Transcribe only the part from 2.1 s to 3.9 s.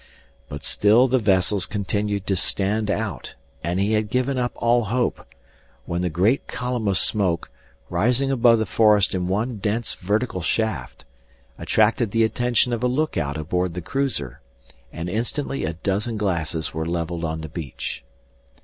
to stand out; and